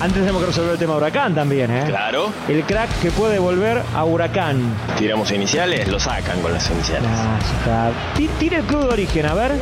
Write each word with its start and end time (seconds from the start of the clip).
Antes 0.00 0.20
tenemos 0.20 0.40
que 0.42 0.46
resolver 0.46 0.72
el 0.74 0.78
tema 0.78 0.96
Huracán 0.96 1.34
también, 1.34 1.70
¿eh? 1.72 1.84
Claro. 1.88 2.32
El 2.48 2.62
crack 2.64 2.88
que 3.00 3.10
puede 3.10 3.40
volver 3.40 3.82
a 3.96 4.04
Huracán. 4.04 4.72
Tiramos 4.96 5.32
iniciales, 5.32 5.88
lo 5.88 5.98
sacan 5.98 6.40
con 6.40 6.52
las 6.52 6.70
iniciales. 6.70 7.10
Ah, 7.12 7.38
ya 7.40 7.58
está. 7.58 7.90
Ti- 8.16 8.30
Tire 8.38 8.58
el 8.58 8.64
club 8.64 8.82
de 8.82 8.88
origen, 8.92 9.26
a 9.26 9.34
ver. 9.34 9.52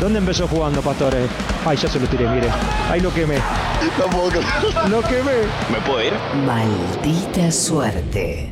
¿Dónde 0.00 0.18
empezó 0.18 0.48
jugando, 0.48 0.82
Pastores? 0.82 1.28
Ay, 1.64 1.76
ya 1.76 1.88
se 1.88 2.00
lo 2.00 2.06
tiré, 2.08 2.26
mire. 2.26 2.48
Ahí 2.90 3.00
lo 3.00 3.14
quemé. 3.14 3.36
No 3.98 4.06
puedo 4.06 4.30
creer. 4.30 4.46
Lo 4.90 5.00
quemé. 5.02 5.32
¿Me 5.70 5.78
puedo 5.86 6.02
ir? 6.02 6.12
Maldita 6.44 7.52
suerte. 7.52 8.50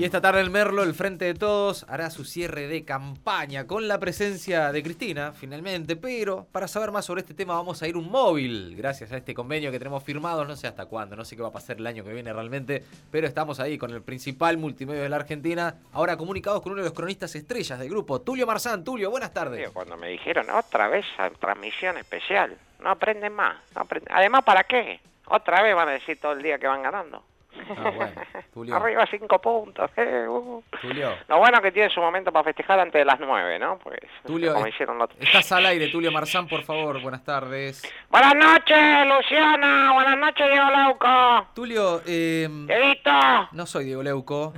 Y 0.00 0.04
esta 0.04 0.22
tarde 0.22 0.40
el 0.40 0.48
Merlo, 0.48 0.82
el 0.82 0.94
Frente 0.94 1.26
de 1.26 1.34
Todos, 1.34 1.84
hará 1.86 2.08
su 2.08 2.24
cierre 2.24 2.68
de 2.68 2.86
campaña 2.86 3.66
con 3.66 3.86
la 3.86 4.00
presencia 4.00 4.72
de 4.72 4.82
Cristina, 4.82 5.32
finalmente. 5.32 5.94
Pero 5.94 6.46
para 6.50 6.68
saber 6.68 6.90
más 6.90 7.04
sobre 7.04 7.20
este 7.20 7.34
tema 7.34 7.52
vamos 7.52 7.82
a 7.82 7.86
ir 7.86 7.98
un 7.98 8.10
móvil, 8.10 8.74
gracias 8.78 9.12
a 9.12 9.18
este 9.18 9.34
convenio 9.34 9.70
que 9.70 9.78
tenemos 9.78 10.02
firmado. 10.02 10.46
No 10.46 10.56
sé 10.56 10.66
hasta 10.68 10.86
cuándo, 10.86 11.16
no 11.16 11.24
sé 11.26 11.36
qué 11.36 11.42
va 11.42 11.48
a 11.48 11.52
pasar 11.52 11.76
el 11.76 11.86
año 11.86 12.02
que 12.02 12.14
viene 12.14 12.32
realmente, 12.32 12.82
pero 13.10 13.26
estamos 13.26 13.60
ahí 13.60 13.76
con 13.76 13.90
el 13.90 14.00
principal 14.00 14.56
multimedio 14.56 15.02
de 15.02 15.10
la 15.10 15.16
Argentina. 15.16 15.74
Ahora 15.92 16.16
comunicados 16.16 16.62
con 16.62 16.72
uno 16.72 16.80
de 16.80 16.88
los 16.88 16.96
cronistas 16.96 17.34
estrellas 17.34 17.78
del 17.78 17.90
grupo, 17.90 18.22
Tulio 18.22 18.46
Marzán. 18.46 18.82
Tulio, 18.82 19.10
buenas 19.10 19.34
tardes. 19.34 19.68
Cuando 19.68 19.98
me 19.98 20.08
dijeron 20.08 20.48
otra 20.48 20.88
vez 20.88 21.04
a 21.18 21.28
transmisión 21.28 21.98
especial, 21.98 22.56
no 22.82 22.88
aprenden 22.88 23.34
más. 23.34 23.58
no 23.74 23.82
aprenden- 23.82 24.14
Además, 24.16 24.44
¿para 24.44 24.64
qué? 24.64 24.98
Otra 25.26 25.60
vez 25.62 25.74
van 25.76 25.90
a 25.90 25.92
decir 25.92 26.18
todo 26.18 26.32
el 26.32 26.42
día 26.42 26.58
que 26.58 26.66
van 26.68 26.82
ganando. 26.82 27.22
Ah, 27.76 27.90
bueno. 28.54 28.76
Arriba 28.76 29.06
cinco 29.10 29.38
puntos. 29.40 29.90
eh, 29.96 30.26
uh. 30.28 30.62
Tulio, 30.80 31.14
Lo 31.28 31.38
bueno 31.38 31.60
que 31.60 31.72
tiene 31.72 31.90
su 31.90 32.00
momento 32.00 32.32
para 32.32 32.44
festejar 32.44 32.78
antes 32.80 33.00
de 33.00 33.04
las 33.04 33.18
nueve, 33.20 33.58
¿no? 33.58 33.78
Pues, 33.78 33.98
Tulio, 34.24 34.54
como 34.54 34.66
hicieron 34.66 34.98
los... 34.98 35.10
estás 35.18 35.50
al 35.52 35.66
aire, 35.66 35.88
Tulio 35.88 36.10
Marzán, 36.12 36.46
por 36.48 36.62
favor, 36.62 37.00
buenas 37.00 37.24
tardes. 37.24 37.82
Buenas 38.10 38.34
noches, 38.34 39.06
Luciana. 39.06 39.92
Buenas 39.92 40.18
noches, 40.18 40.46
Diego 40.50 40.70
Lauco. 40.70 41.46
Tulio, 41.54 42.02
eh, 42.06 42.48
Dieguito, 42.50 43.10
no 43.52 43.66
soy 43.66 43.84
Diego 43.84 44.02
Leuco, 44.02 44.52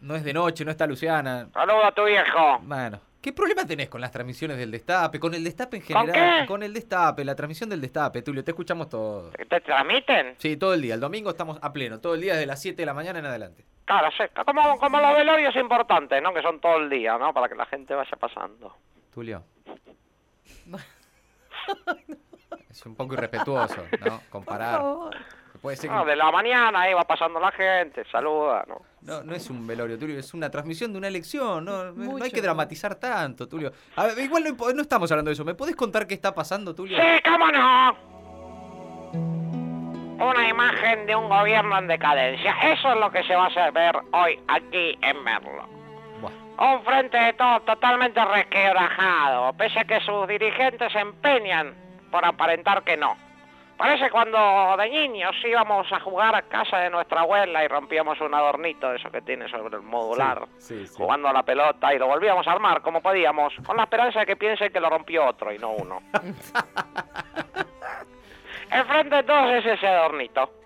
no 0.00 0.14
es 0.16 0.24
de 0.24 0.32
noche, 0.32 0.64
no 0.64 0.70
está 0.70 0.86
Luciana. 0.86 1.48
saludo 1.52 1.84
a 1.84 1.92
tu 1.92 2.04
viejo. 2.04 2.58
Bueno, 2.62 3.00
¿qué 3.24 3.32
problema 3.32 3.66
tenés 3.66 3.88
con 3.88 4.02
las 4.02 4.10
transmisiones 4.10 4.58
del 4.58 4.70
Destape? 4.70 5.18
Con 5.18 5.32
el 5.32 5.42
Destape 5.42 5.78
en 5.78 5.82
¿Con 5.82 5.96
general. 6.06 6.46
qué? 6.46 6.64
el 6.66 6.74
Destape, 6.74 7.24
la 7.24 7.34
transmisión 7.34 7.70
del 7.70 7.80
Destape, 7.80 8.20
Tulio, 8.20 8.44
te 8.44 8.50
escuchamos 8.50 8.90
todo. 8.90 9.30
¿Te 9.30 9.60
transmiten? 9.62 10.34
Sí, 10.36 10.58
todo 10.58 10.74
el 10.74 10.82
día. 10.82 10.92
El 10.92 11.00
domingo 11.00 11.30
estamos 11.30 11.58
a 11.62 11.72
pleno, 11.72 12.00
todo 12.00 12.16
el 12.16 12.20
día 12.20 12.34
desde 12.34 12.44
las 12.44 12.60
7 12.60 12.76
de 12.76 12.84
la 12.84 12.92
mañana 12.92 13.20
en 13.20 13.24
adelante. 13.24 13.64
Claro. 13.86 14.10
Como, 14.44 14.78
como 14.78 15.00
los 15.00 15.16
velorios 15.16 15.56
importantes, 15.56 16.22
¿no? 16.22 16.34
Que 16.34 16.42
son 16.42 16.60
todo 16.60 16.76
el 16.76 16.90
día, 16.90 17.16
¿no? 17.16 17.32
Para 17.32 17.48
que 17.48 17.54
la 17.54 17.64
gente 17.64 17.94
vaya 17.94 18.16
pasando. 18.18 18.76
Tulio. 19.14 19.42
Es 22.68 22.84
un 22.84 22.94
poco 22.94 23.14
irrespetuoso, 23.14 23.86
¿no? 24.04 24.20
Comparar. 24.28 24.82
Puede 25.64 25.78
ser 25.78 25.88
que- 25.88 25.96
No, 25.96 26.04
de 26.04 26.14
la 26.14 26.30
mañana 26.30 26.82
ahí 26.82 26.92
va 26.92 27.04
pasando 27.04 27.40
la 27.40 27.50
gente, 27.50 28.04
saluda, 28.12 28.66
¿no? 28.68 28.82
No, 29.00 29.22
no 29.22 29.34
es 29.34 29.48
un 29.48 29.66
velorio, 29.66 29.98
Tulio, 29.98 30.18
es 30.18 30.34
una 30.34 30.50
transmisión 30.50 30.92
de 30.92 30.98
una 30.98 31.08
elección. 31.08 31.64
No, 31.64 31.90
no 31.90 32.22
hay 32.22 32.30
que 32.30 32.42
dramatizar 32.42 32.96
tanto, 32.96 33.48
Tulio. 33.48 33.72
A 33.96 34.04
ver, 34.04 34.18
igual 34.18 34.44
no, 34.44 34.82
estamos 34.82 35.10
hablando 35.10 35.30
de 35.30 35.32
eso. 35.32 35.42
¿Me 35.42 35.54
podés 35.54 35.74
contar 35.74 36.06
qué 36.06 36.12
está 36.12 36.34
pasando, 36.34 36.74
Tulio? 36.74 36.98
Sí, 37.00 37.06
cómo 37.24 37.50
no. 37.50 37.96
Una 40.22 40.46
imagen 40.50 41.06
de 41.06 41.16
un 41.16 41.30
gobierno 41.30 41.78
en 41.78 41.86
decadencia. 41.86 42.54
Eso 42.70 42.92
es 42.92 43.00
lo 43.00 43.10
que 43.10 43.22
se 43.24 43.34
va 43.34 43.44
a 43.44 43.48
hacer 43.48 43.72
ver 43.72 43.96
hoy 44.12 44.38
aquí 44.48 44.98
en 45.00 45.24
Merlo. 45.24 45.66
Buah. 46.20 46.74
Un 46.76 46.84
frente 46.84 47.16
de 47.16 47.32
todos 47.32 47.64
totalmente 47.64 48.22
resquebrajado, 48.22 49.54
pese 49.54 49.80
a 49.80 49.84
que 49.84 49.98
sus 50.02 50.28
dirigentes 50.28 50.92
se 50.92 50.98
empeñan 50.98 51.74
por 52.10 52.22
aparentar 52.22 52.82
que 52.84 52.98
no. 52.98 53.16
Parece 53.76 54.08
cuando 54.10 54.76
de 54.78 54.88
niños 54.88 55.34
íbamos 55.44 55.90
a 55.92 55.98
jugar 56.00 56.34
a 56.34 56.42
casa 56.42 56.78
de 56.78 56.90
nuestra 56.90 57.20
abuela 57.22 57.64
y 57.64 57.68
rompíamos 57.68 58.20
un 58.20 58.32
adornito 58.34 58.88
de 58.90 58.96
eso 58.96 59.10
que 59.10 59.20
tiene 59.22 59.48
sobre 59.48 59.76
el 59.76 59.82
modular, 59.82 60.46
Sí, 60.58 60.86
sí. 60.86 60.94
jugando 60.96 61.28
a 61.28 61.32
la 61.32 61.42
pelota 61.42 61.92
y 61.92 61.98
lo 61.98 62.06
volvíamos 62.06 62.46
a 62.46 62.52
armar 62.52 62.82
como 62.82 63.00
podíamos, 63.02 63.52
con 63.66 63.76
la 63.76 63.82
esperanza 63.84 64.20
de 64.20 64.26
que 64.26 64.36
piensen 64.36 64.72
que 64.72 64.78
lo 64.80 64.88
rompió 64.90 65.26
otro 65.26 65.52
y 65.52 65.58
no 65.58 65.70
uno. 65.72 66.00
El 68.70 68.84
frente 68.86 69.16
de 69.16 69.22
todos 69.24 69.50
es 69.54 69.66
ese 69.66 69.86
adornito. 69.88 70.50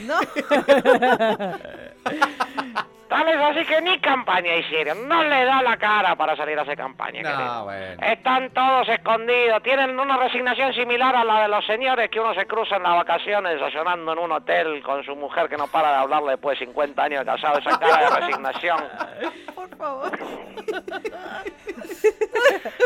No. 0.00 0.18
Tal 3.08 3.28
es 3.28 3.36
así 3.36 3.64
que 3.66 3.80
ni 3.82 3.98
campaña 3.98 4.56
hicieron. 4.56 5.08
No 5.08 5.22
le 5.22 5.44
da 5.44 5.62
la 5.62 5.76
cara 5.76 6.16
para 6.16 6.36
salir 6.36 6.58
a 6.58 6.62
hacer 6.62 6.76
campaña. 6.76 7.22
No, 7.22 7.64
bueno. 7.64 8.02
Están 8.02 8.50
todos 8.50 8.88
escondidos. 8.88 9.62
Tienen 9.62 9.98
una 9.98 10.16
resignación 10.16 10.72
similar 10.74 11.14
a 11.14 11.24
la 11.24 11.42
de 11.42 11.48
los 11.48 11.64
señores 11.66 12.10
que 12.10 12.20
uno 12.20 12.34
se 12.34 12.46
cruza 12.46 12.76
en 12.76 12.82
las 12.82 12.96
vacaciones 12.96 13.54
desayunando 13.54 14.12
en 14.12 14.18
un 14.18 14.32
hotel 14.32 14.82
con 14.82 15.04
su 15.04 15.14
mujer 15.16 15.48
que 15.48 15.56
no 15.56 15.66
para 15.68 15.90
de 15.90 15.96
hablarle 15.96 16.30
después 16.32 16.58
de 16.58 16.66
50 16.66 17.02
años 17.02 17.20
de 17.20 17.26
casado. 17.26 17.58
Esa 17.58 17.78
cara 17.78 18.10
de 18.10 18.20
resignación. 18.20 18.78
Por 19.54 19.76
favor. 19.76 20.10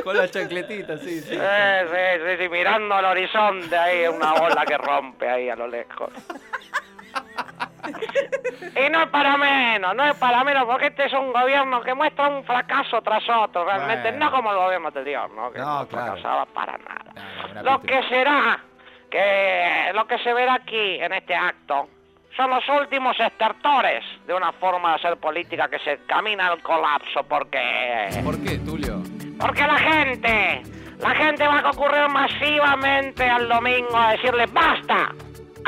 Con 0.05 0.17
la 0.17 0.29
chancletita, 0.29 0.97
sí, 0.99 1.21
sí. 1.21 1.37
Eh, 1.39 1.87
sí, 1.91 2.25
sí, 2.25 2.43
sí, 2.43 2.49
mirando 2.49 2.95
al 2.95 3.05
horizonte 3.05 3.77
ahí, 3.77 4.07
una 4.07 4.35
ola 4.35 4.65
que 4.67 4.79
rompe 4.79 5.29
ahí 5.29 5.51
a 5.51 5.57
lo 5.57 5.67
lejos. 5.67 6.11
Y 8.87 8.91
no 8.91 9.03
es 9.03 9.09
para 9.09 9.37
menos, 9.37 9.95
no 9.97 10.05
es 10.05 10.15
para 10.17 10.45
menos, 10.45 10.65
porque 10.67 10.87
este 10.89 11.07
es 11.07 11.13
un 11.13 11.33
gobierno 11.33 11.81
que 11.81 11.95
muestra 11.95 12.29
un 12.29 12.45
fracaso 12.45 13.01
tras 13.03 13.23
otro, 13.29 13.65
realmente, 13.65 14.11
Bueno. 14.11 14.27
no 14.27 14.31
como 14.33 14.51
el 14.53 14.57
gobierno 14.59 14.89
anterior, 14.89 15.31
¿no? 15.31 15.51
Que 15.51 15.59
No, 15.59 15.81
no, 15.81 15.87
claro. 15.89 16.07
fracasaba 16.17 16.47
para 16.47 16.79
nada. 16.79 17.13
No, 17.55 17.63
Lo 17.63 17.81
pintura. 17.81 18.01
que 18.03 18.09
será, 18.09 18.59
que 19.11 19.91
lo 19.95 20.07
que 20.07 20.19
se 20.19 20.33
verá 20.33 20.55
aquí 20.55 21.01
en 21.01 21.13
este 21.13 21.35
acto, 21.35 21.89
son 22.37 22.51
los 22.51 22.69
últimos 22.69 23.19
estertores 23.19 24.05
de 24.27 24.35
una 24.35 24.53
forma 24.53 24.91
de 24.91 24.95
hacer 24.97 25.17
política 25.17 25.69
que 25.69 25.79
se 25.81 25.99
camina 26.07 26.47
al 26.49 26.63
colapso, 26.63 27.25
porque... 27.25 28.09
¿Por 28.23 28.41
qué, 28.45 28.59
Tulio? 28.59 29.03
Porque 29.41 29.63
la 29.67 29.77
gente, 29.79 30.63
la 31.01 31.11
gente 31.17 31.47
va 31.49 31.59
a 31.59 31.63
concurrir 31.63 32.09
masivamente 32.09 33.29
al 33.29 33.49
domingo 33.49 33.97
a 33.97 34.13
decirle 34.13 34.47
basta 34.47 35.09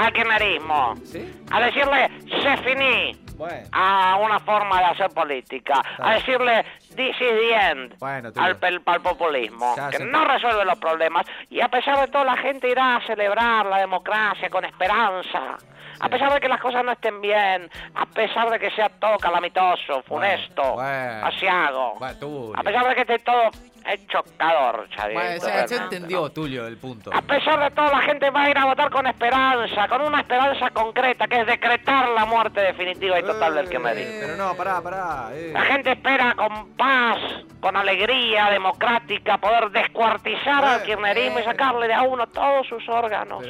al 0.07 0.13
kirchnerismo, 0.13 0.95
¿Sí? 1.05 1.43
a 1.51 1.61
decirle 1.61 2.11
se 2.43 2.57
finí 2.59 3.13
Bueno. 3.37 3.69
a 3.73 4.17
una 4.21 4.39
forma 4.41 4.79
de 4.81 4.85
hacer 4.87 5.11
política, 5.11 5.83
a 5.99 6.15
decirle 6.15 6.65
this 6.97 7.15
is 7.15 7.17
the 7.19 7.55
end 7.55 7.99
Bueno, 7.99 8.31
al, 8.37 8.59
al 8.87 9.01
populismo, 9.03 9.75
Ya 9.77 9.91
que 9.91 10.05
no 10.05 10.25
resuelve 10.25 10.65
los 10.65 10.79
problemas. 10.79 11.27
Y 11.49 11.61
a 11.61 11.69
pesar 11.69 11.99
de 12.01 12.09
todo 12.09 12.25
la 12.25 12.37
gente 12.37 12.69
irá 12.69 12.97
a 12.97 13.07
celebrar 13.07 13.67
la 13.67 13.79
democracia 13.79 14.49
con 14.51 14.65
esperanza. 14.65 15.57
A 16.03 16.09
pesar 16.09 16.33
de 16.33 16.41
que 16.41 16.49
las 16.49 16.61
cosas 16.61 16.83
no 16.83 16.93
estén 16.93 17.21
bien, 17.21 17.69
a 17.95 18.07
pesar 18.07 18.49
de 18.49 18.59
que 18.59 18.71
sea 18.71 18.89
todo 18.89 19.19
calamitoso, 19.19 20.03
funesto, 20.05 20.73
bueno. 20.73 21.27
asiago, 21.27 21.95
Bueno, 21.99 22.53
a 22.57 22.63
pesar 22.63 22.89
de 22.89 22.95
que 22.95 23.01
esté 23.03 23.19
todo 23.19 23.51
hecho 23.87 24.23
cadorcha, 24.37 25.09
Bueno, 25.13 25.41
se, 25.41 25.77
entendió, 25.77 26.23
¿no? 26.23 26.31
Tulio, 26.31 26.67
el 26.67 26.77
punto. 26.77 27.11
A 27.13 27.23
pesar 27.23 27.61
de 27.61 27.71
todo, 27.75 27.91
la 27.91 28.03
gente 28.03 28.31
va 28.31 28.45
a 28.45 28.51
ir 28.51 28.59
a 28.59 28.65
votar 28.67 28.91
con 28.91 29.07
esperanza, 29.07 29.89
con 29.89 30.03
una 30.03 30.21
esperanza 30.21 30.71
concreta, 30.71 31.27
que 31.27 31.41
es 31.41 31.47
decretar 31.47 32.09
la 32.11 32.25
muerte 32.27 32.61
definitiva 32.61 33.19
y 33.19 33.23
total 33.23 33.55
del 33.55 33.69
kirchnerismo. 33.69 34.13
Eh, 34.13 34.19
Pero 34.23 34.37
no, 34.37 34.55
pará, 34.55 34.81
pará. 34.81 35.31
eh. 35.33 35.51
La 35.53 35.63
gente 35.63 35.93
espera 35.93 36.35
con 36.35 36.71
paz, 36.77 37.19
con 37.61 37.77
alegría 37.77 38.51
democrática, 38.51 39.39
poder 39.39 39.71
descuartizar 39.71 40.65
al 40.65 40.81
Eh, 40.81 40.85
kirchnerismo 40.87 41.39
y 41.39 41.43
eh. 41.43 41.45
sacarle 41.45 41.87
de 41.89 41.95
a 41.95 42.03
uno 42.03 42.27
todos 42.29 42.67
sus 42.67 42.89
órganos. 42.89 43.45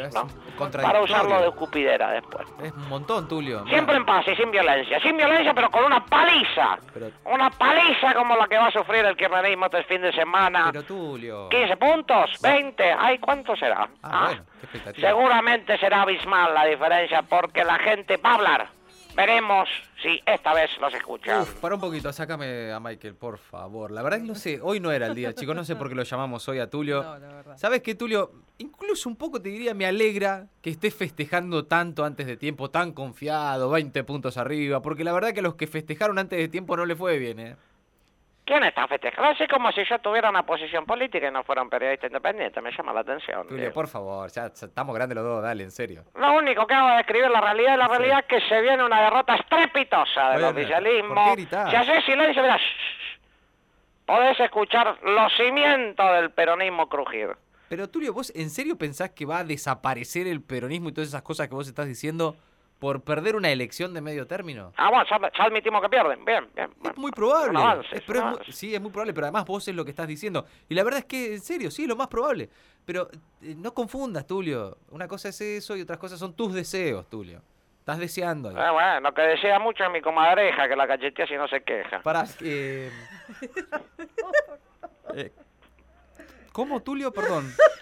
Para 0.83 1.01
usarlo 1.01 1.41
de 1.41 1.49
escupidera 1.49 2.11
después. 2.11 2.47
Es 2.63 2.73
un 2.73 2.89
montón, 2.89 3.27
Tulio. 3.29 3.65
Siempre 3.67 3.97
en 3.97 4.05
paz 4.05 4.27
y 4.29 4.37
sin 4.37 4.51
violencia. 4.51 5.01
Sin 5.01 5.17
violencia, 5.17 5.55
pero 5.55 5.71
con 5.71 5.85
una 5.85 6.05
paliza. 6.05 6.77
Pero- 6.93 7.11
Una 7.25 7.49
paliza 7.51 8.13
como 8.15 8.37
la 8.37 8.47
que 8.47 8.59
va 8.59 8.67
a 8.67 8.71
sufrir 8.71 9.05
el 9.07 9.17
kirchnerismo 9.17 9.67
este 9.67 9.85
fin 9.85 10.03
de 10.03 10.13
semana. 10.13 10.69
Pero 10.73 10.83
Tulio. 10.85 11.49
15 11.49 11.77
puntos, 11.79 12.31
20, 12.43 12.93
ay, 12.99 13.19
¿cuánto 13.19 13.57
será? 13.57 13.89
Ah, 14.03 14.25
bueno, 14.27 14.43
qué 14.61 14.67
expectativa. 14.67 15.09
Seguramente 15.09 15.79
será 15.79 16.03
abismal 16.03 16.53
la 16.53 16.65
diferencia 16.67 17.23
porque 17.23 17.65
la 17.65 17.79
gente 17.79 18.17
va 18.19 18.33
a 18.33 18.35
hablar. 18.35 18.69
Veremos 19.21 19.69
si 20.03 20.19
esta 20.25 20.55
vez 20.55 20.71
los 20.81 20.95
escuchan. 20.95 21.43
Uf, 21.43 21.55
para 21.61 21.75
un 21.75 21.81
poquito, 21.81 22.11
sácame 22.11 22.73
a 22.73 22.81
Michael, 22.81 23.15
por 23.15 23.37
favor. 23.37 23.91
La 23.91 24.03
verdad 24.03 24.19
que 24.19 24.25
no 24.25 24.35
sé, 24.35 24.61
hoy 24.63 24.81
no 24.81 24.91
era 24.93 25.09
el 25.09 25.15
día, 25.15 25.35
chicos, 25.35 25.55
no 25.55 25.63
sé 25.63 25.77
por 25.77 25.91
qué 25.91 25.95
lo 25.95 26.05
llamamos 26.05 26.49
hoy 26.49 26.59
a 26.59 26.71
Tulio. 26.71 27.03
No, 27.03 27.19
la 27.19 27.29
verdad. 27.29 27.59
¿Sabes 27.59 27.83
qué, 27.83 27.95
Tulio? 27.95 28.33
Incluso 28.57 29.11
un 29.11 29.17
poco 29.17 29.43
te 29.43 29.51
diría, 29.51 29.75
me 29.75 29.85
alegra 29.85 30.47
que 30.63 30.71
estés 30.71 30.95
festejando 30.95 31.67
tanto 31.67 32.05
antes 32.05 32.27
de 32.27 32.39
tiempo, 32.39 32.71
tan 32.71 32.93
confiado, 32.93 33.69
20 33.69 34.05
puntos 34.05 34.39
arriba, 34.39 34.81
porque 34.81 35.05
la 35.05 35.13
verdad 35.13 35.35
que 35.35 35.41
a 35.41 35.43
los 35.43 35.55
que 35.55 35.67
festejaron 35.67 36.19
antes 36.19 36.39
de 36.39 36.49
tiempo 36.49 36.75
no 36.75 36.87
le 36.87 36.97
fue 36.97 37.19
bien, 37.19 37.41
¿eh? 37.41 37.57
¿Quién 38.51 38.65
está 38.65 38.89
festejando? 38.89 39.31
Así 39.31 39.47
como 39.47 39.71
si 39.71 39.85
yo 39.85 40.01
tuviera 40.01 40.29
una 40.29 40.45
posición 40.45 40.85
política 40.85 41.29
y 41.29 41.31
no 41.31 41.45
fuera 41.45 41.63
un 41.63 41.71
periodista 41.71 42.09
independiente. 42.09 42.61
Me 42.61 42.73
llama 42.73 42.93
la 42.93 43.03
atención. 43.03 43.47
Tulio, 43.47 43.73
por 43.73 43.87
favor, 43.87 44.29
ya 44.29 44.53
ya 44.53 44.67
estamos 44.67 44.93
grandes 44.93 45.15
los 45.15 45.25
dos, 45.25 45.41
dale, 45.41 45.63
en 45.63 45.71
serio. 45.71 46.03
Lo 46.17 46.33
único 46.33 46.67
que 46.67 46.75
hago 46.75 46.89
es 46.89 46.97
describir 46.97 47.31
la 47.31 47.41
realidad 47.41 47.75
y 47.75 47.79
la 47.79 47.87
realidad 47.87 48.19
es 48.19 48.27
que 48.27 48.49
se 48.49 48.61
viene 48.61 48.83
una 48.83 49.03
derrota 49.03 49.37
estrepitosa 49.37 50.31
del 50.31 50.43
oficialismo. 50.47 51.37
Si 51.37 51.77
haces 51.77 52.05
silencio, 52.05 52.43
shh, 52.43 52.61
podés 54.05 54.41
escuchar 54.41 54.99
los 55.01 55.33
cimientos 55.37 56.13
del 56.15 56.33
peronismo 56.33 56.89
crujir. 56.89 57.37
Pero 57.69 57.89
Tulio, 57.89 58.13
¿vos 58.13 58.33
en 58.35 58.51
serio 58.51 58.77
pensás 58.77 59.11
que 59.11 59.27
va 59.27 59.39
a 59.39 59.45
desaparecer 59.45 60.27
el 60.27 60.43
peronismo 60.43 60.89
y 60.89 60.93
todas 60.93 61.07
esas 61.07 61.23
cosas 61.23 61.47
que 61.47 61.55
vos 61.55 61.69
estás 61.69 61.87
diciendo 61.87 62.35
por 62.81 63.03
perder 63.03 63.37
una 63.37 63.51
elección 63.51 63.95
de 63.95 64.01
medio 64.01 64.27
término? 64.27 64.73
Ah, 64.77 64.89
bueno, 64.91 65.05
ya, 65.09 65.19
ya 65.39 65.45
admitimos 65.45 65.81
que 65.83 65.89
pierden. 65.89 66.25
Bien, 66.25 66.49
bien. 66.55 66.71
Es 66.71 66.79
bueno. 66.79 66.95
muy 66.97 67.13
probable. 67.13 67.51
Un 67.51 67.57
avance, 67.59 67.87
Es- 67.93 68.01
es 68.01 68.03
pero 68.07 68.19
un 68.21 68.25
es 68.25 68.31
muy- 68.31 68.35
avance. 68.39 68.53
sí, 68.53 68.75
es 68.75 68.81
muy 68.81 68.91
probable, 68.91 69.13
pero 69.15 69.27
además 69.27 69.45
vos 69.45 69.69
es 69.69 69.75
lo 69.77 69.85
que 69.85 69.91
estás 69.91 70.09
diciendo. 70.09 70.47
Y 70.69 70.75
la 70.75 70.83
verdad 70.83 70.99
es 71.01 71.05
que, 71.05 71.35
en 71.35 71.41
serio, 71.41 71.71
sí, 71.71 71.83
es 71.83 71.89
lo 71.89 71.95
más 71.95 72.09
probable. 72.09 72.49
Pero 72.85 73.09
eh, 73.43 73.55
no 73.57 73.73
confundas, 73.75 74.27
Tulio. 74.27 74.79
Una 74.91 75.07
cosa 75.07 75.29
es 75.29 75.41
eso 75.41 75.77
y 75.77 75.83
otras 75.83 75.99
cosas 75.99 76.19
son 76.19 76.35
tus 76.35 76.53
deseos, 76.55 77.09
Tulio. 77.09 77.43
Estás 77.81 77.99
deseando. 77.99 78.49
ahí. 78.49 78.57
Eh, 78.57 78.71
bueno, 78.73 79.01
lo 79.01 79.15
que 79.15 79.23
desea 79.23 79.59
mucho 79.59 79.85
es 79.85 79.91
mi 79.91 80.01
comadreja, 80.01 80.67
que 80.69 80.75
la 80.77 80.87
cachetea 80.89 81.27
si 81.27 81.35
no 81.35 81.47
se 81.49 81.63
queja. 81.63 82.01
Para. 82.03 82.25
eh, 82.43 82.91
eh, 85.15 85.33
¿Cómo, 86.53 86.81
Tulio? 86.83 87.13
Perdón. 87.13 87.53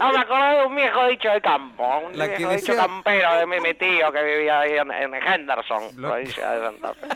Ah, 0.00 0.10
me 0.12 0.18
acordé 0.18 0.58
de 0.58 0.66
un 0.66 0.74
viejo 0.74 1.06
dicho 1.06 1.28
de 1.28 1.40
campo, 1.40 1.98
un 2.06 2.18
La 2.18 2.26
viejo 2.26 2.50
dicho 2.52 2.74
campero 2.76 3.36
de 3.36 3.46
mi, 3.46 3.60
mi 3.60 3.74
tío 3.74 4.10
que 4.12 4.22
vivía 4.22 4.60
ahí 4.60 4.72
en, 4.76 4.90
en 4.92 5.14
Henderson, 5.14 5.82
Lo- 5.96 6.08
provincia 6.10 6.50
de 6.50 6.66
Santa 6.66 6.94
Fe. 6.94 7.06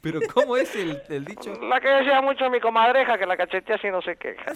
Pero 0.00 0.20
¿cómo 0.32 0.56
es 0.56 0.74
el, 0.76 1.00
el 1.08 1.24
dicho? 1.24 1.52
La 1.62 1.80
que 1.80 1.88
desea 1.88 2.20
mucho 2.20 2.48
mi 2.50 2.60
comadreja, 2.60 3.16
que 3.18 3.26
la 3.26 3.36
cachetea 3.36 3.78
si 3.78 3.88
no 3.90 4.02
se 4.02 4.16
queja. 4.16 4.52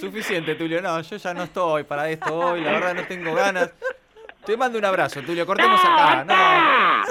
Suficiente, 0.00 0.54
Tulio. 0.54 0.80
No, 0.80 1.00
yo 1.02 1.16
ya 1.16 1.34
no 1.34 1.42
estoy 1.44 1.84
para 1.84 2.08
esto 2.08 2.34
hoy. 2.34 2.60
La 2.62 2.72
verdad 2.72 2.94
no 2.94 3.04
tengo 3.04 3.34
ganas. 3.34 3.70
Te 4.44 4.56
mando 4.56 4.78
un 4.78 4.84
abrazo, 4.84 5.20
Tulio. 5.22 5.44
Cortemos 5.46 5.80
acá. 5.84 6.24
No, 6.24 6.34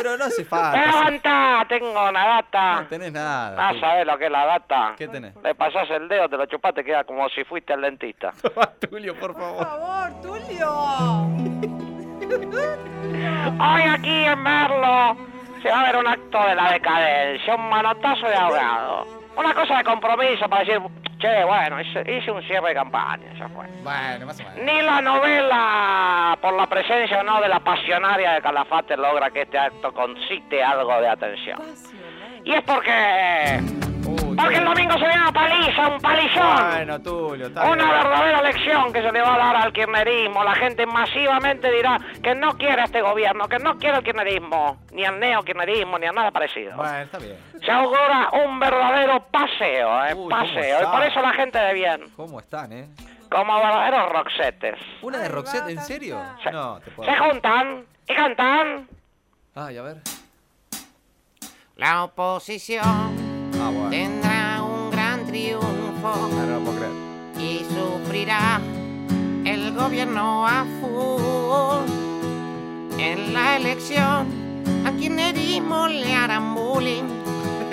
pero 0.01 0.17
no 0.17 0.25
hace 0.25 0.45
falta. 0.45 0.85
¡Levanta! 0.85 1.65
Tengo 1.67 2.09
una 2.09 2.25
data. 2.27 2.81
No 2.81 2.87
tenés 2.87 3.11
nada. 3.11 3.69
Ah. 3.69 3.73
¿sabes 3.79 4.05
lo 4.07 4.17
que 4.17 4.25
es 4.25 4.31
la 4.31 4.45
data? 4.45 4.93
¿Qué 4.97 5.07
tenés? 5.07 5.35
Le 5.43 5.53
pasás 5.55 5.89
el 5.91 6.07
dedo, 6.07 6.29
te 6.29 6.37
lo 6.37 6.45
chupaste, 6.45 6.83
queda 6.83 7.03
como 7.03 7.27
si 7.29 7.43
fuiste 7.43 7.73
al 7.73 7.81
dentista. 7.81 8.33
Tulio, 8.89 9.13
por 9.19 9.33
Por 9.33 9.41
favor. 9.41 9.67
favor, 9.67 10.21
Tulio. 10.21 10.69
Hoy 13.61 13.81
aquí 13.81 14.23
en 14.25 14.41
Merlo 14.43 15.17
se 15.61 15.69
va 15.69 15.81
a 15.81 15.83
ver 15.85 15.97
un 15.97 16.07
acto 16.07 16.39
de 16.47 16.55
la 16.55 16.71
decadencia, 16.71 17.55
un 17.55 17.69
manotazo 17.69 18.27
de 18.27 18.35
ahogado. 18.35 19.05
Una 19.35 19.53
cosa 19.53 19.77
de 19.77 19.83
compromiso 19.83 20.47
para 20.49 20.63
decir, 20.63 20.79
che, 21.19 21.43
bueno, 21.43 21.79
hice, 21.81 22.03
hice 22.11 22.31
un 22.31 22.41
cierre 22.43 22.69
de 22.69 22.75
campaña, 22.75 23.31
ya 23.37 23.47
fue. 23.49 23.67
Bueno, 23.83 24.25
más 24.25 24.39
o 24.39 24.43
menos. 24.43 24.57
Ni 24.59 24.81
la 24.81 25.01
novela, 25.01 26.37
por 26.41 26.53
la 26.53 26.65
presencia 26.67 27.19
o 27.19 27.23
no 27.23 27.41
de 27.41 27.49
la 27.49 27.59
pasionaria 27.59 28.31
de 28.33 28.41
Calafate, 28.41 28.95
logra 28.97 29.29
que 29.29 29.41
este 29.41 29.59
acto 29.59 29.93
concite 29.93 30.63
algo 30.63 30.99
de 31.01 31.09
atención. 31.09 31.59
Y 32.45 32.53
es 32.53 32.61
porque... 32.63 33.88
Porque 34.41 34.57
el 34.57 34.65
domingo 34.65 34.93
se 34.93 34.99
viene 34.99 35.21
una 35.21 35.31
paliza, 35.33 35.87
un 35.87 35.99
palizón. 36.01 36.69
Bueno, 36.71 37.01
Tulio, 37.01 37.47
está 37.47 37.63
Una 37.63 37.75
bien. 37.75 37.89
verdadera 37.89 38.41
lección 38.41 38.93
que 38.93 39.01
se 39.01 39.11
le 39.11 39.21
va 39.21 39.35
a 39.35 39.37
dar 39.37 39.55
al 39.57 39.73
kirchnerismo. 39.73 40.43
La 40.43 40.55
gente 40.55 40.85
masivamente 40.85 41.71
dirá 41.71 41.97
que 42.23 42.33
no 42.35 42.51
quiere 42.57 42.81
a 42.81 42.85
este 42.85 43.01
gobierno, 43.01 43.47
que 43.47 43.59
no 43.59 43.77
quiere 43.77 43.97
el 43.97 44.03
kirchnerismo, 44.03 44.77
ni 44.91 45.03
el 45.03 45.19
neokirchnerismo, 45.19 45.99
ni 45.99 46.05
a 46.07 46.11
nada 46.11 46.31
parecido. 46.31 46.75
Bueno, 46.77 46.97
está 46.99 47.17
bien. 47.17 47.37
Se 47.63 47.71
augura 47.71 48.29
un 48.45 48.59
verdadero 48.59 49.23
paseo, 49.31 50.05
¿eh? 50.05 50.13
Uy, 50.13 50.29
¿cómo 50.29 50.29
paseo. 50.29 50.63
Y 50.79 50.83
está? 50.83 50.91
por 50.91 51.03
eso 51.03 51.21
la 51.21 51.33
gente 51.33 51.57
de 51.59 51.73
bien, 51.73 52.01
¿Cómo 52.15 52.39
están, 52.39 52.71
eh? 52.71 52.87
como 53.29 53.55
verdaderos 53.55 54.11
roxetes, 54.11 54.75
¿Una 55.01 55.17
de 55.19 55.29
va, 55.29 55.69
en 55.69 55.81
serio? 55.81 56.19
Se- 56.43 56.51
No, 56.51 56.79
te 56.79 56.89
puedo. 56.91 57.11
se 57.11 57.17
juntan 57.17 57.85
y 58.07 58.15
cantan. 58.15 58.87
Ay, 59.55 59.77
a 59.77 59.81
ver. 59.81 59.97
La 61.75 62.03
oposición 62.03 62.83
Ah, 63.61 63.71
bueno. 63.73 63.89
Triunfo 65.29 66.11
no 66.63 66.71
creer. 66.71 66.91
y 67.39 67.63
sufrirá 67.73 68.59
el 69.45 69.73
gobierno 69.73 70.45
a 70.45 70.65
full. 70.81 71.89
En 72.99 73.33
la 73.33 73.57
elección 73.57 74.27
a 74.85 74.91
kirchnerismo 74.91 75.87
le 75.87 76.13
harán 76.13 76.55
bullying 76.55 77.03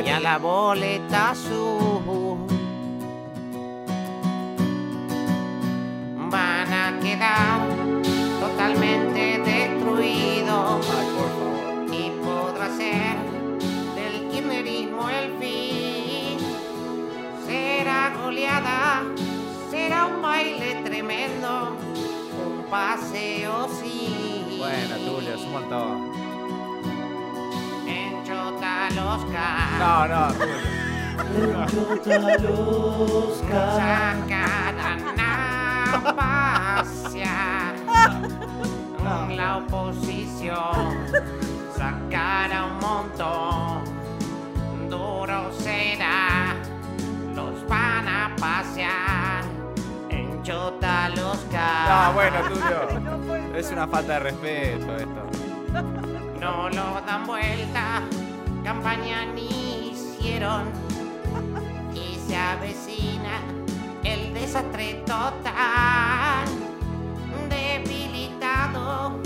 y 0.05 0.09
a 0.09 0.21
la 0.21 0.39
boleta 0.39 1.31
azul. 1.31 2.39
Van 6.31 6.73
a 6.73 7.01
quedar 7.01 7.61
totalmente 8.41 9.36
será 19.71 20.07
un 20.07 20.23
baile 20.23 20.83
tremendo, 20.85 21.77
un 22.47 22.65
paseo 22.71 23.69
sí. 23.81 24.57
Bueno, 24.59 24.97
Tulio, 25.05 25.35
es 25.35 25.43
un 25.43 25.53
montón. 25.53 26.13
En 27.87 28.25
Chota 28.25 28.89
los 28.91 29.25
No, 29.79 30.09
no, 30.09 30.23
Tulio. 32.05 33.35
sacarán 33.49 35.17
a 35.19 35.23
pasear. 36.83 37.75
La 39.37 39.49
oposición 39.59 41.07
sacará 41.77 42.59
un 42.67 42.79
montón. 42.81 43.85
Duro 44.91 45.39
será, 45.59 46.06
pasear. 48.37 49.45
En 50.11 50.43
Chota 50.43 51.09
los 51.11 51.45
No, 51.53 52.13
bueno, 52.15 52.37
Tulio. 52.49 53.55
Es 53.57 53.71
una 53.71 53.87
falta 53.87 54.15
de 54.15 54.19
respeto 54.21 54.97
esto. 54.97 55.27
No 56.41 56.69
lo 56.69 57.01
dan 57.07 57.27
vuelta, 57.27 58.03
campaña 58.63 59.27
ni 59.27 59.91
hicieron. 59.91 60.65
Y 61.95 62.19
se 62.27 62.37
avecina 62.37 63.41
el 64.05 64.33
desastre 64.35 65.03
total. 65.07 66.45
Debilitado 67.49 69.19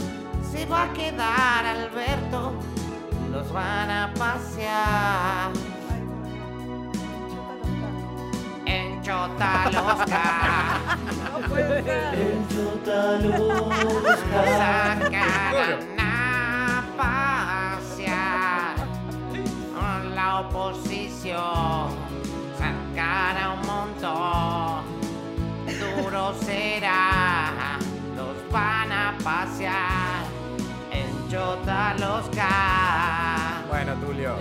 se 0.51 0.67
va 0.67 0.85
a 0.85 0.93
quedar 0.93 1.40
Chotalosca 9.71 10.97
No 11.33 11.49
puede 11.49 11.83
ser. 11.83 12.15
sacarán 14.31 15.79
a 15.99 16.83
pasear. 16.97 18.75
La 20.15 20.41
oposición 20.41 21.89
sacará 22.59 23.45
un 23.53 23.63
montón. 23.67 24.85
Duro 26.03 26.35
será, 26.41 27.79
los 28.17 28.37
van 28.53 28.93
a 28.93 29.15
pasear. 29.25 30.25
En 30.91 31.29
Chotalosca. 31.31 32.49
Bueno, 33.69 33.95
Tulio. 33.95 34.37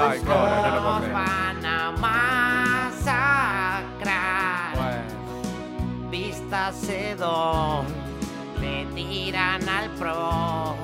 Ay, 0.00 0.20
cobra, 0.20 0.60
no 0.62 0.74
lo 0.76 0.81
Los. 0.81 0.81
Le 8.60 8.86
tiran 8.94 9.68
al 9.68 9.88
pro 9.90 10.74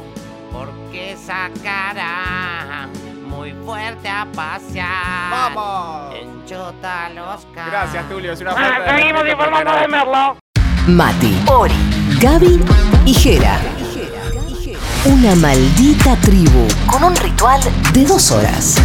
porque 0.53 1.17
sacará 1.25 2.89
muy 3.27 3.53
fuerte 3.65 4.09
a 4.09 4.27
pasear 4.35 5.31
¡Vamos! 5.31 6.15
en 6.15 6.45
Chota 6.47 7.11
los 7.11 7.47
Gracias, 7.55 8.09
Tulio. 8.09 8.33
Es 8.33 8.41
una 8.41 8.53
Ah, 8.53 8.55
falta 8.55 8.93
de 8.93 8.99
seguimos 8.99 9.23
respeto 9.23 9.45
informando 9.45 9.81
de. 9.81 9.89
Merlo. 9.89 10.37
Mati, 10.87 11.43
Ori, 11.47 11.75
Gaby 12.21 12.61
y 13.05 13.13
Jera. 13.15 13.59
Una 15.05 15.35
maldita 15.37 16.17
tribu 16.17 16.67
con 16.87 17.05
un 17.05 17.15
ritual 17.17 17.61
de 17.93 18.05
dos 18.07 18.31
horas. 18.33 18.77